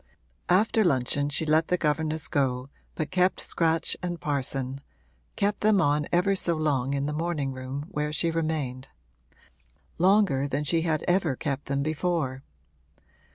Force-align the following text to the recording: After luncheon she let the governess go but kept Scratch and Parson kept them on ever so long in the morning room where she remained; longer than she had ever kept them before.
After 0.49 0.83
luncheon 0.83 1.29
she 1.29 1.45
let 1.45 1.67
the 1.67 1.77
governess 1.77 2.27
go 2.27 2.69
but 2.95 3.11
kept 3.11 3.39
Scratch 3.39 3.95
and 4.01 4.19
Parson 4.19 4.81
kept 5.35 5.59
them 5.61 5.79
on 5.79 6.07
ever 6.11 6.33
so 6.35 6.55
long 6.55 6.95
in 6.95 7.05
the 7.05 7.13
morning 7.13 7.51
room 7.53 7.85
where 7.87 8.11
she 8.11 8.31
remained; 8.31 8.87
longer 9.99 10.47
than 10.47 10.63
she 10.63 10.81
had 10.81 11.03
ever 11.07 11.35
kept 11.35 11.65
them 11.67 11.83
before. 11.83 12.41